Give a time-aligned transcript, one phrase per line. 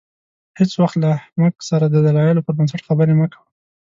[0.59, 3.47] هېڅ وخت له احمق سره د دلایلو پر بنسټ خبرې مه کوه.